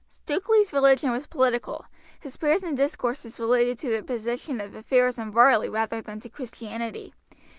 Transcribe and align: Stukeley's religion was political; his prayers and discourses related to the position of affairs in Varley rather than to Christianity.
Stukeley's 0.09 0.73
religion 0.73 1.11
was 1.11 1.27
political; 1.27 1.85
his 2.19 2.35
prayers 2.35 2.63
and 2.63 2.75
discourses 2.75 3.39
related 3.39 3.77
to 3.77 3.89
the 3.91 4.01
position 4.01 4.59
of 4.59 4.73
affairs 4.73 5.19
in 5.19 5.29
Varley 5.31 5.69
rather 5.69 6.01
than 6.01 6.19
to 6.21 6.27
Christianity. 6.27 7.13